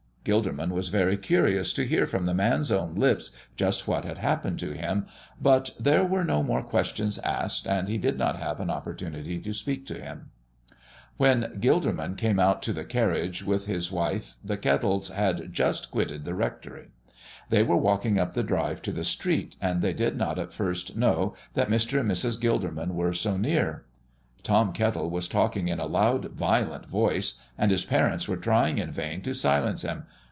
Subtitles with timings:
[0.23, 4.59] Gilderman was very curious to hear from the man's own lips just what had happened
[4.59, 5.07] to him,
[5.41, 9.51] but there were no more questions asked, and he did not have an opportunity to
[9.51, 10.29] speak to him.
[11.17, 16.23] When Gilderman came out to the carriage with his wife the Kettles had just quitted
[16.23, 16.89] the rectory.
[17.49, 20.95] They were walking up the drive to the street and they did not at first
[20.95, 21.99] know that Mr.
[21.99, 22.39] and Mrs.
[22.39, 23.85] Gilderman were so near.
[24.43, 28.89] Tom Kettle was talking in a loud, violent voice, and his parents were trying in
[28.91, 30.07] vain to silence him.